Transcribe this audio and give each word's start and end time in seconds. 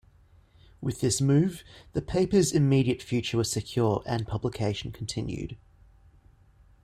With 0.81 0.99
this 0.99 1.21
move, 1.21 1.63
the 1.93 2.01
paper's 2.01 2.51
immediate 2.53 3.03
future 3.03 3.37
was 3.37 3.51
secure 3.51 4.01
and 4.07 4.25
publication 4.27 4.91
continued. 4.91 5.57